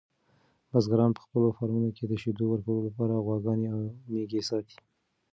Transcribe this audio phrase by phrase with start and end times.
[0.71, 3.81] بزګران په خپلو فارمونو کې د شیدو ورکولو لپاره غواګانې او
[4.11, 4.77] میږې ساتي.